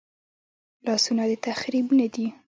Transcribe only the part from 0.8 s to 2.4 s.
لاسونه د تخریب نه دي